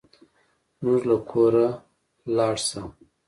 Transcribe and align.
زموږ 0.79 1.01
له 1.09 1.15
کوره 1.29 1.67
لاړ 2.37 2.55
شه. 2.67 2.81